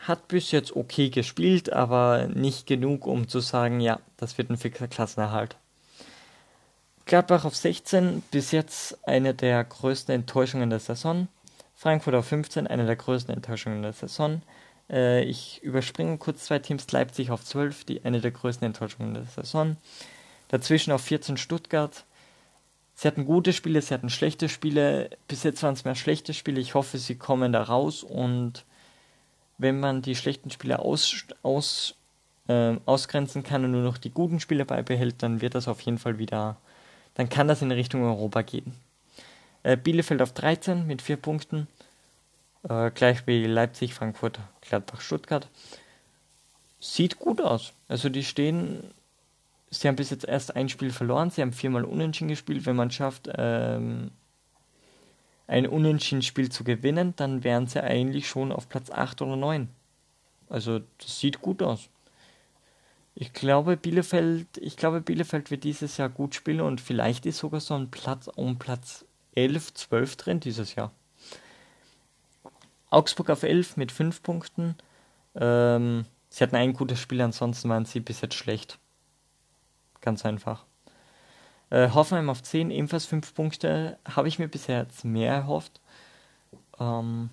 hat 0.00 0.28
bis 0.28 0.50
jetzt 0.50 0.76
okay 0.76 1.08
gespielt, 1.08 1.72
aber 1.72 2.26
nicht 2.28 2.66
genug, 2.66 3.06
um 3.06 3.26
zu 3.26 3.40
sagen, 3.40 3.80
ja, 3.80 4.00
das 4.18 4.36
wird 4.36 4.50
ein 4.50 4.58
fixer 4.58 4.86
Klassenerhalt. 4.86 5.56
Gladbach 7.06 7.44
auf 7.44 7.56
16, 7.56 8.22
bis 8.30 8.50
jetzt 8.50 8.98
eine 9.08 9.34
der 9.34 9.64
größten 9.64 10.14
Enttäuschungen 10.14 10.68
der 10.68 10.80
Saison. 10.80 11.28
Frankfurt 11.74 12.14
auf 12.14 12.26
15, 12.26 12.66
eine 12.66 12.84
der 12.84 12.96
größten 12.96 13.34
Enttäuschungen 13.34 13.82
der 13.82 13.94
Saison. 13.94 14.42
Äh, 14.90 15.24
ich 15.24 15.62
überspringe 15.62 16.18
kurz 16.18 16.44
zwei 16.44 16.58
Teams. 16.58 16.90
Leipzig 16.92 17.30
auf 17.30 17.44
12, 17.44 17.84
die 17.84 18.04
eine 18.04 18.20
der 18.20 18.30
größten 18.30 18.66
Enttäuschungen 18.66 19.14
der 19.14 19.24
Saison. 19.24 19.76
Dazwischen 20.50 20.92
auf 20.92 21.02
14 21.02 21.36
Stuttgart. 21.36 22.04
Sie 22.96 23.06
hatten 23.06 23.24
gute 23.24 23.52
Spiele, 23.52 23.80
sie 23.80 23.94
hatten 23.94 24.10
schlechte 24.10 24.48
Spiele. 24.48 25.10
Bis 25.28 25.44
jetzt 25.44 25.62
waren 25.62 25.74
es 25.74 25.84
mehr 25.84 25.94
schlechte 25.94 26.34
Spiele. 26.34 26.60
Ich 26.60 26.74
hoffe, 26.74 26.98
sie 26.98 27.14
kommen 27.14 27.52
da 27.52 27.62
raus 27.62 28.02
und 28.02 28.64
wenn 29.58 29.78
man 29.78 30.02
die 30.02 30.16
schlechten 30.16 30.50
Spiele 30.50 30.80
aus, 30.80 31.24
aus, 31.42 31.94
äh, 32.48 32.76
ausgrenzen 32.84 33.44
kann 33.44 33.64
und 33.64 33.70
nur 33.70 33.82
noch 33.82 33.96
die 33.98 34.10
guten 34.10 34.40
Spiele 34.40 34.64
beibehält, 34.64 35.22
dann 35.22 35.40
wird 35.40 35.54
das 35.54 35.68
auf 35.68 35.80
jeden 35.82 35.98
Fall 35.98 36.18
wieder, 36.18 36.56
dann 37.14 37.28
kann 37.28 37.46
das 37.46 37.62
in 37.62 37.70
Richtung 37.70 38.02
Europa 38.02 38.42
gehen. 38.42 38.74
Äh, 39.62 39.76
Bielefeld 39.76 40.20
auf 40.20 40.32
13 40.32 40.86
mit 40.86 41.00
4 41.00 41.16
Punkten, 41.16 41.68
äh, 42.68 42.90
gleich 42.90 43.26
wie 43.26 43.44
Leipzig, 43.44 43.94
Frankfurt, 43.94 44.40
Gladbach, 44.62 45.00
Stuttgart. 45.00 45.46
Sieht 46.80 47.18
gut 47.18 47.40
aus. 47.40 47.72
Also 47.86 48.08
die 48.08 48.24
stehen, 48.24 48.82
sie 49.70 49.88
haben 49.88 49.96
bis 49.96 50.10
jetzt 50.10 50.24
erst 50.24 50.56
ein 50.56 50.68
Spiel 50.68 50.90
verloren, 50.90 51.30
sie 51.30 51.42
haben 51.42 51.52
viermal 51.52 51.84
unentschieden 51.84 52.28
gespielt. 52.28 52.66
Wenn 52.66 52.76
man 52.76 52.90
schafft, 52.90 53.30
ähm, 53.34 54.10
ein 55.46 55.66
Unentschieden-Spiel 55.66 56.50
zu 56.50 56.62
gewinnen, 56.62 57.14
dann 57.16 57.42
wären 57.42 57.66
sie 57.66 57.82
eigentlich 57.82 58.28
schon 58.28 58.52
auf 58.52 58.68
Platz 58.68 58.90
8 58.90 59.22
oder 59.22 59.36
9. 59.36 59.68
Also 60.48 60.80
das 60.98 61.18
sieht 61.18 61.40
gut 61.40 61.62
aus. 61.62 61.88
Ich 63.14 63.32
glaube, 63.32 63.76
Bielefeld, 63.76 64.46
ich 64.58 64.76
glaube, 64.76 65.00
Bielefeld 65.00 65.50
wird 65.50 65.64
dieses 65.64 65.96
Jahr 65.96 66.08
gut 66.08 66.34
spielen 66.34 66.60
und 66.60 66.80
vielleicht 66.80 67.26
ist 67.26 67.38
sogar 67.38 67.60
so 67.60 67.74
ein 67.74 67.90
Platz 67.90 68.28
um 68.28 68.58
Platz 68.58 69.04
11, 69.34 69.74
12 69.74 70.16
drin 70.16 70.40
dieses 70.40 70.74
Jahr. 70.76 70.92
Augsburg 72.88 73.30
auf 73.30 73.42
11 73.42 73.76
mit 73.76 73.92
5 73.92 74.22
Punkten. 74.22 74.76
Ähm, 75.34 76.04
sie 76.28 76.44
hatten 76.44 76.56
ein 76.56 76.72
gutes 76.72 77.00
Spiel, 77.00 77.20
ansonsten 77.20 77.68
waren 77.68 77.84
sie 77.84 78.00
bis 78.00 78.20
jetzt 78.20 78.34
schlecht. 78.34 78.78
Ganz 80.00 80.24
einfach. 80.24 80.64
Äh, 81.70 81.90
Hoffenheim 81.90 82.30
auf 82.30 82.42
10, 82.42 82.70
ebenfalls 82.70 83.06
5 83.06 83.34
Punkte. 83.34 83.98
Habe 84.04 84.28
ich 84.28 84.38
mir 84.38 84.48
bisher 84.48 84.82
jetzt 84.82 85.04
mehr 85.04 85.32
erhofft. 85.32 85.80
Ähm, 86.78 87.30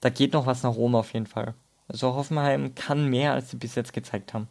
da 0.00 0.10
geht 0.10 0.32
noch 0.32 0.46
was 0.46 0.62
nach 0.62 0.74
Rom 0.74 0.94
auf 0.94 1.12
jeden 1.12 1.26
Fall. 1.26 1.54
Also 1.88 2.14
Hoffenheim 2.14 2.74
kann 2.74 3.08
mehr, 3.08 3.32
als 3.32 3.50
sie 3.50 3.56
bis 3.56 3.74
jetzt 3.74 3.92
gezeigt 3.92 4.34
haben. 4.34 4.48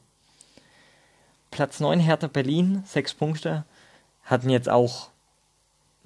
Platz 1.51 1.79
9 1.79 1.99
Hertha 1.99 2.27
Berlin, 2.27 2.83
6 2.85 3.13
Punkte. 3.15 3.65
Hatten 4.23 4.49
jetzt 4.49 4.69
auch 4.69 5.09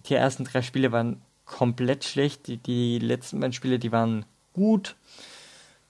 die 0.06 0.16
ersten 0.16 0.44
drei 0.44 0.62
Spiele 0.62 0.92
waren 0.92 1.22
komplett 1.46 2.04
schlecht. 2.04 2.48
Die, 2.48 2.58
die 2.58 3.00
letzten 3.00 3.40
beiden 3.40 3.54
Spiele, 3.54 3.80
die 3.80 3.92
waren 3.92 4.26
gut. 4.54 4.96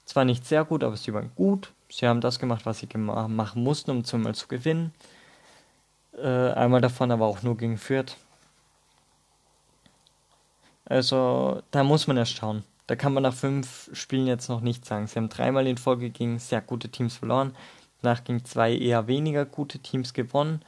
Zwar 0.06 0.26
nicht 0.26 0.46
sehr 0.46 0.66
gut, 0.66 0.84
aber 0.84 0.98
sie 0.98 1.14
waren 1.14 1.32
gut. 1.36 1.72
Sie 1.90 2.08
haben 2.08 2.22
das 2.22 2.40
gemacht, 2.40 2.66
was 2.66 2.80
sie 2.80 2.88
machen 2.98 3.64
mussten, 3.64 3.92
um 3.92 4.04
zum 4.04 4.24
Mal 4.24 4.36
zu 4.36 4.48
gewinnen. 4.48 4.94
Äh, 6.18 6.52
einmal 6.52 6.82
davon 6.82 7.12
aber 7.12 7.26
auch 7.26 7.44
nur 7.44 7.58
gegen 7.58 7.78
Fürth. 7.78 8.18
Also, 10.86 11.62
da 11.72 11.84
muss 11.84 12.08
man 12.08 12.18
erst 12.18 12.36
schauen. 12.36 12.64
Da 12.88 12.96
kann 12.96 13.14
man 13.14 13.24
nach 13.24 13.34
fünf 13.34 13.90
Spielen 13.94 14.28
jetzt 14.28 14.48
noch 14.48 14.62
nichts 14.62 14.88
sagen. 14.88 15.08
Sie 15.08 15.18
haben 15.18 15.30
dreimal 15.30 15.68
in 15.68 15.78
Folge 15.78 16.10
gegen 16.10 16.40
sehr 16.40 16.62
gute 16.62 16.90
Teams 16.90 17.18
verloren. 17.18 17.54
Danach 18.02 18.24
gegen 18.24 18.46
zwei 18.46 18.74
eher 18.76 19.08
weniger 19.08 19.46
gute 19.46 19.80
Teams 19.80 20.14
gewonnen. 20.14 20.62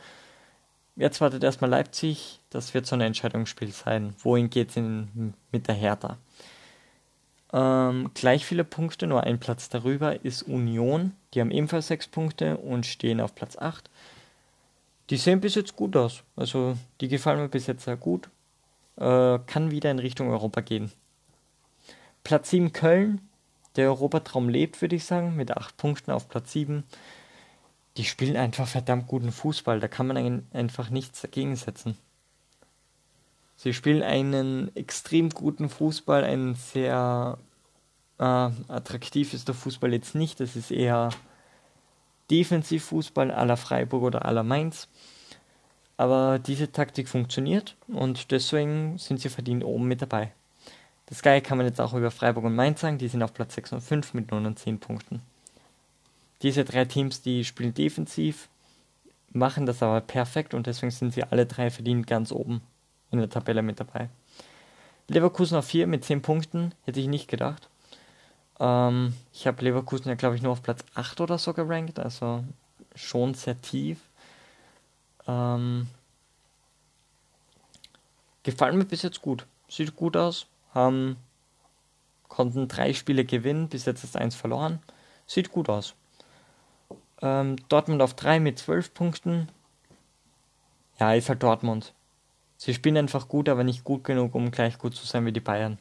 Jetzt 0.97 1.21
wartet 1.21 1.43
erstmal 1.43 1.69
Leipzig. 1.69 2.41
Das 2.49 2.73
wird 2.73 2.85
so 2.85 2.95
ein 2.95 3.01
Entscheidungsspiel 3.01 3.71
sein. 3.71 4.13
Wohin 4.19 4.49
geht 4.49 4.75
es 4.75 4.83
mit 5.51 5.67
der 5.67 5.75
Hertha? 5.75 6.17
Ähm, 7.51 8.11
gleich 8.13 8.45
viele 8.45 8.63
Punkte, 8.63 9.07
nur 9.07 9.23
ein 9.23 9.39
Platz 9.39 9.69
darüber 9.69 10.23
ist 10.23 10.43
Union. 10.43 11.13
Die 11.33 11.41
haben 11.41 11.51
ebenfalls 11.51 11.87
sechs 11.87 12.07
Punkte 12.07 12.57
und 12.57 12.85
stehen 12.85 13.21
auf 13.21 13.33
Platz 13.35 13.57
8. 13.57 13.89
Die 15.09 15.17
sehen 15.17 15.41
bis 15.41 15.55
jetzt 15.55 15.75
gut 15.75 15.95
aus. 15.95 16.23
Also 16.35 16.77
die 17.01 17.07
gefallen 17.07 17.39
mir 17.39 17.49
bis 17.49 17.67
jetzt 17.67 17.85
sehr 17.85 17.97
gut. 17.97 18.29
Äh, 18.97 19.39
kann 19.47 19.71
wieder 19.71 19.89
in 19.89 19.99
Richtung 19.99 20.29
Europa 20.29 20.61
gehen. 20.61 20.91
Platz 22.23 22.51
7 22.51 22.73
Köln. 22.73 23.21
Der 23.75 23.87
Europatraum 23.87 24.49
lebt, 24.49 24.81
würde 24.81 24.95
ich 24.95 25.05
sagen, 25.05 25.35
mit 25.35 25.55
8 25.55 25.77
Punkten 25.77 26.11
auf 26.11 26.27
Platz 26.27 26.51
7. 26.51 26.83
Die 27.97 28.03
spielen 28.03 28.37
einfach 28.37 28.67
verdammt 28.67 29.07
guten 29.07 29.31
Fußball. 29.31 29.79
Da 29.79 29.87
kann 29.87 30.07
man 30.07 30.47
einfach 30.53 30.89
nichts 30.89 31.21
dagegen 31.21 31.55
setzen. 31.55 31.97
Sie 33.61 33.73
spielen 33.73 34.03
einen 34.03 34.73
extrem 34.73 35.31
guten 35.31 35.67
Fußball, 35.67 36.23
einen 36.23 36.55
sehr 36.55 37.37
äh, 38.17 38.23
attraktiv 38.23 39.33
ist 39.33 39.49
der 39.49 39.55
Fußball 39.55 39.91
jetzt 39.91 40.15
nicht. 40.15 40.39
Das 40.39 40.55
ist 40.55 40.71
eher 40.71 41.09
Defensivfußball 42.31 43.31
aller 43.31 43.57
Freiburg 43.57 44.03
oder 44.03 44.23
aller 44.23 44.43
Mainz. 44.43 44.87
Aber 45.97 46.39
diese 46.39 46.71
Taktik 46.71 47.09
funktioniert 47.09 47.75
und 47.89 48.31
deswegen 48.31 48.97
sind 48.97 49.19
sie 49.19 49.27
verdient 49.27 49.65
oben 49.65 49.89
mit 49.89 50.01
dabei. 50.01 50.31
Das 51.07 51.21
Geile 51.21 51.41
kann 51.41 51.57
man 51.57 51.67
jetzt 51.67 51.81
auch 51.81 51.93
über 51.93 52.11
Freiburg 52.11 52.45
und 52.45 52.55
Mainz 52.55 52.79
sagen, 52.79 52.97
die 52.97 53.09
sind 53.09 53.23
auf 53.23 53.33
Platz 53.33 53.55
6 53.55 53.73
und 53.73 53.81
5 53.81 54.13
mit 54.13 54.31
9 54.31 54.45
und 54.45 54.57
10 54.57 54.79
Punkten. 54.79 55.21
Diese 56.43 56.63
drei 56.63 56.85
Teams, 56.85 57.23
die 57.23 57.43
spielen 57.43 57.73
defensiv, 57.73 58.47
machen 59.33 59.65
das 59.65 59.83
aber 59.83 59.99
perfekt 59.99 60.53
und 60.53 60.65
deswegen 60.65 60.91
sind 60.91 61.13
sie 61.13 61.25
alle 61.25 61.45
drei 61.45 61.69
verdient 61.69 62.07
ganz 62.07 62.31
oben. 62.31 62.61
In 63.11 63.19
der 63.19 63.29
Tabelle 63.29 63.61
mit 63.61 63.79
dabei. 63.79 64.09
Leverkusen 65.07 65.57
auf 65.57 65.65
4 65.65 65.87
mit 65.87 66.05
10 66.05 66.21
Punkten, 66.21 66.73
hätte 66.85 66.99
ich 66.99 67.07
nicht 67.07 67.27
gedacht. 67.27 67.69
Ähm, 68.59 69.13
ich 69.33 69.47
habe 69.47 69.63
Leverkusen 69.63 70.09
ja, 70.09 70.15
glaube 70.15 70.35
ich, 70.35 70.41
nur 70.41 70.51
auf 70.51 70.61
Platz 70.61 70.83
8 70.95 71.21
oder 71.21 71.37
so 71.37 71.53
gerankt, 71.53 71.99
also 71.99 72.43
schon 72.95 73.33
sehr 73.33 73.59
tief. 73.61 73.99
Ähm, 75.27 75.87
gefallen 78.43 78.77
mir 78.77 78.85
bis 78.85 79.01
jetzt 79.01 79.21
gut. 79.21 79.45
Sieht 79.67 79.95
gut 79.95 80.17
aus. 80.17 80.47
Haben, 80.73 81.17
konnten 82.27 82.67
drei 82.67 82.93
Spiele 82.93 83.25
gewinnen, 83.25 83.69
bis 83.69 83.85
jetzt 83.85 84.03
ist 84.03 84.17
eins 84.17 84.35
verloren. 84.35 84.79
Sieht 85.25 85.51
gut 85.51 85.69
aus. 85.69 85.95
Ähm, 87.21 87.57
Dortmund 87.69 88.01
auf 88.01 88.13
3 88.13 88.39
mit 88.39 88.59
12 88.59 88.93
Punkten. 88.93 89.49
Ja, 90.99 91.13
ist 91.13 91.29
halt 91.29 91.43
Dortmund. 91.43 91.93
Sie 92.59 92.73
spielen 92.73 92.97
einfach 92.97 93.29
gut, 93.29 93.47
aber 93.47 93.63
nicht 93.63 93.85
gut 93.85 94.03
genug, 94.03 94.35
um 94.35 94.51
gleich 94.51 94.77
gut 94.77 94.93
zu 94.93 95.05
sein 95.05 95.25
wie 95.25 95.31
die 95.31 95.39
Bayern. 95.39 95.79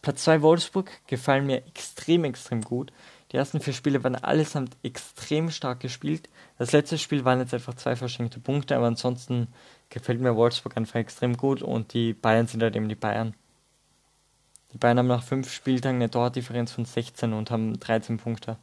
Platz 0.00 0.24
2 0.24 0.40
Wolfsburg 0.40 0.90
gefallen 1.06 1.44
mir 1.44 1.58
extrem, 1.66 2.24
extrem 2.24 2.62
gut. 2.62 2.90
Die 3.30 3.36
ersten 3.36 3.60
vier 3.60 3.74
Spiele 3.74 4.02
waren 4.02 4.16
allesamt 4.16 4.78
extrem 4.82 5.50
stark 5.50 5.80
gespielt. 5.80 6.30
Das 6.56 6.72
letzte 6.72 6.96
Spiel 6.96 7.26
waren 7.26 7.38
jetzt 7.38 7.52
einfach 7.52 7.74
zwei 7.74 7.96
verschenkte 7.96 8.40
Punkte, 8.40 8.76
aber 8.76 8.86
ansonsten 8.86 9.48
gefällt 9.90 10.22
mir 10.22 10.34
Wolfsburg 10.36 10.78
einfach 10.78 10.98
extrem 10.98 11.36
gut 11.36 11.60
und 11.60 11.92
die 11.92 12.14
Bayern 12.14 12.46
sind 12.46 12.62
halt 12.62 12.76
eben 12.76 12.88
die 12.88 12.94
Bayern. 12.94 13.34
Die 14.72 14.78
Bayern 14.78 15.00
haben 15.00 15.06
nach 15.06 15.22
fünf 15.22 15.52
Spieltagen 15.52 15.96
eine 15.96 16.10
Tordifferenz 16.10 16.72
von 16.72 16.86
16 16.86 17.34
und 17.34 17.50
haben 17.50 17.78
13 17.78 18.16
Punkte. 18.16 18.56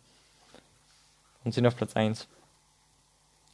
Und 1.44 1.54
sind 1.54 1.68
auf 1.68 1.78
Platz 1.78 1.96
1. 1.96 2.28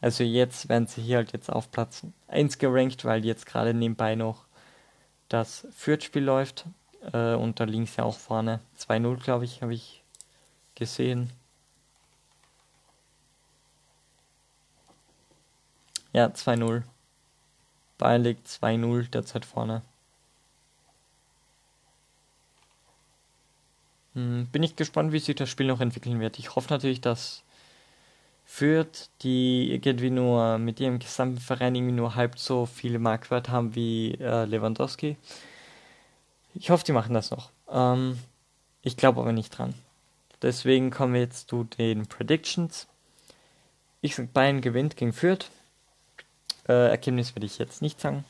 Also 0.04 0.26
jetzt 0.26 0.68
werden 0.68 0.86
sie 0.86 1.02
hier 1.02 1.16
halt 1.16 1.32
jetzt 1.32 1.50
auf 1.50 1.72
Platz 1.72 2.06
1 2.28 2.58
gerankt, 2.58 3.06
weil 3.06 3.24
jetzt 3.24 3.46
gerade 3.46 3.74
nebenbei 3.74 4.16
noch 4.16 4.44
das 5.30 5.66
Fürth-Spiel 5.74 6.26
läuft. 6.26 6.66
Äh, 7.14 7.36
und 7.36 7.62
da 7.62 7.64
links 7.64 7.96
ja 7.96 8.04
auch 8.04 8.18
vorne 8.18 8.60
2-0, 8.78 9.24
glaube 9.24 9.46
ich, 9.46 9.62
habe 9.62 9.74
ich 9.74 10.04
gesehen. 10.76 11.32
Ja, 16.12 16.26
2-0. 16.26 16.84
Bayern 17.98 18.24
liegt 18.24 18.46
2-0 18.50 19.10
derzeit 19.10 19.46
vorne. 19.46 19.84
Hm, 24.16 24.48
bin 24.52 24.64
ich 24.64 24.76
gespannt, 24.76 25.14
wie 25.14 25.20
sich 25.20 25.36
das 25.36 25.50
Spiel 25.50 25.68
noch 25.68 25.80
entwickeln 25.80 26.20
wird. 26.20 26.40
Ich 26.40 26.58
hoffe 26.58 26.74
natürlich, 26.74 27.00
dass 27.00 27.44
Fürth, 28.56 29.10
die 29.24 29.72
irgendwie 29.72 30.12
nur 30.12 30.60
mit 30.60 30.80
ihrem 30.80 31.00
gesamten 31.00 31.40
Verein 31.40 31.74
irgendwie 31.74 31.96
nur 31.96 32.14
halb 32.14 32.38
so 32.38 32.68
viele 32.68 33.00
Markwert 33.00 33.50
haben 33.50 33.74
wie 33.74 34.14
äh, 34.20 34.46
Lewandowski. 34.46 35.18
Ich 36.54 36.70
hoffe, 36.70 36.84
die 36.86 36.92
machen 36.92 37.16
das 37.16 37.32
noch. 37.32 37.50
Ähm, 37.68 38.20
ich 38.84 38.96
glaube 38.96 39.22
aber 39.22 39.32
nicht 39.32 39.58
dran. 39.58 39.74
Deswegen 40.44 40.92
kommen 40.92 41.16
wir 41.16 41.22
jetzt 41.22 41.50
zu 41.50 41.64
den 41.64 42.06
Predictions. 42.06 42.88
Ich 44.02 44.14
sage, 44.14 44.30
Bayern 44.32 44.62
gewinnt 44.62 44.98
gegen 44.98 45.14
Fürth. 45.14 45.50
Äh, 46.70 46.90
Ergebnis 46.92 47.36
würde 47.36 47.48
ich 47.48 47.58
jetzt 47.58 47.82
nicht 47.82 48.00
sagen. 48.00 48.24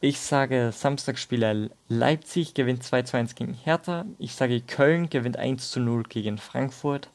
Ich 0.00 0.20
sage, 0.20 0.72
Samstagsspieler 0.74 1.70
Leipzig 1.88 2.52
gewinnt 2.52 2.84
2 2.84 3.02
zu 3.04 3.16
1 3.16 3.34
gegen 3.34 3.54
Hertha. 3.54 4.04
Ich 4.18 4.34
sage, 4.34 4.60
Köln 4.60 5.08
gewinnt 5.08 5.38
1 5.38 5.70
zu 5.70 5.80
0 5.80 6.02
gegen 6.02 6.36
Frankfurt. 6.36 7.08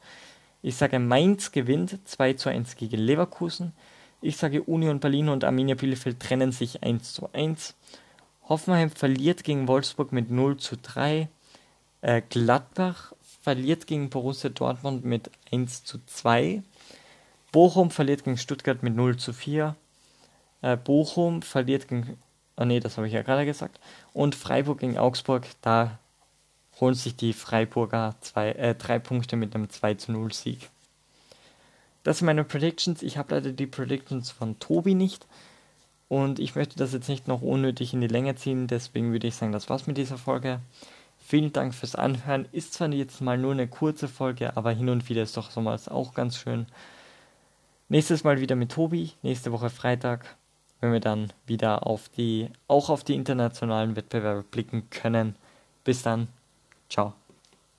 Ich 0.66 0.74
sage, 0.74 0.98
Mainz 0.98 1.52
gewinnt 1.52 1.96
2 2.08 2.32
zu 2.32 2.48
1 2.48 2.74
gegen 2.74 2.98
Leverkusen. 2.98 3.72
Ich 4.20 4.36
sage, 4.36 4.64
Union 4.64 4.98
Berlin 4.98 5.28
und 5.28 5.44
Arminia 5.44 5.76
Bielefeld 5.76 6.18
trennen 6.18 6.50
sich 6.50 6.82
1 6.82 7.12
zu 7.12 7.32
1. 7.32 7.76
Hoffenheim 8.48 8.90
verliert 8.90 9.44
gegen 9.44 9.68
Wolfsburg 9.68 10.10
mit 10.10 10.32
0 10.32 10.56
zu 10.56 10.76
3. 10.76 11.28
Äh, 12.00 12.20
Gladbach 12.28 13.12
verliert 13.42 13.86
gegen 13.86 14.10
Borussia 14.10 14.50
Dortmund 14.50 15.04
mit 15.04 15.30
1 15.52 15.84
zu 15.84 16.04
2. 16.04 16.64
Bochum 17.52 17.92
verliert 17.92 18.24
gegen 18.24 18.36
Stuttgart 18.36 18.82
mit 18.82 18.96
0 18.96 19.18
zu 19.18 19.32
4. 19.32 19.76
Äh, 20.62 20.76
Bochum 20.76 21.42
verliert 21.42 21.86
gegen. 21.86 22.18
Oh 22.56 22.64
ne, 22.64 22.80
das 22.80 22.96
habe 22.96 23.06
ich 23.06 23.12
ja 23.12 23.22
gerade 23.22 23.46
gesagt. 23.46 23.78
Und 24.12 24.34
Freiburg 24.34 24.80
gegen 24.80 24.98
Augsburg, 24.98 25.46
da 25.62 26.00
holen 26.80 26.94
sich 26.94 27.16
die 27.16 27.32
Freiburger 27.32 28.14
zwei, 28.20 28.52
äh, 28.52 28.74
drei 28.74 28.98
Punkte 28.98 29.36
mit 29.36 29.54
einem 29.54 29.70
2 29.70 29.94
zu 29.94 30.12
0 30.12 30.32
Sieg. 30.32 30.70
Das 32.02 32.18
sind 32.18 32.26
meine 32.26 32.44
Predictions. 32.44 33.02
Ich 33.02 33.18
habe 33.18 33.34
leider 33.34 33.52
die 33.52 33.66
Predictions 33.66 34.30
von 34.30 34.58
Tobi 34.58 34.94
nicht. 34.94 35.26
Und 36.08 36.38
ich 36.38 36.54
möchte 36.54 36.76
das 36.76 36.92
jetzt 36.92 37.08
nicht 37.08 37.26
noch 37.26 37.42
unnötig 37.42 37.92
in 37.92 38.00
die 38.00 38.06
Länge 38.06 38.36
ziehen. 38.36 38.68
Deswegen 38.68 39.10
würde 39.10 39.26
ich 39.26 39.34
sagen, 39.34 39.52
das 39.52 39.68
war's 39.68 39.86
mit 39.86 39.96
dieser 39.96 40.18
Folge. 40.18 40.60
Vielen 41.18 41.52
Dank 41.52 41.74
fürs 41.74 41.96
Anhören. 41.96 42.46
Ist 42.52 42.74
zwar 42.74 42.88
jetzt 42.90 43.20
mal 43.20 43.36
nur 43.36 43.52
eine 43.52 43.66
kurze 43.66 44.06
Folge, 44.06 44.56
aber 44.56 44.70
hin 44.70 44.88
und 44.88 45.08
wieder 45.08 45.22
ist 45.22 45.36
doch 45.36 45.50
so 45.50 45.60
mal 45.60 45.76
auch 45.86 46.14
ganz 46.14 46.38
schön. 46.38 46.66
Nächstes 47.88 48.22
Mal 48.22 48.40
wieder 48.40 48.54
mit 48.54 48.70
Tobi, 48.70 49.12
nächste 49.22 49.50
Woche 49.50 49.70
Freitag, 49.70 50.36
wenn 50.80 50.92
wir 50.92 51.00
dann 51.00 51.32
wieder 51.46 51.86
auf 51.86 52.08
die, 52.08 52.50
auch 52.68 52.90
auf 52.90 53.02
die 53.02 53.14
internationalen 53.14 53.96
Wettbewerbe 53.96 54.44
blicken 54.44 54.88
können. 54.90 55.34
Bis 55.82 56.02
dann. 56.02 56.28
Ciao. 56.88 57.25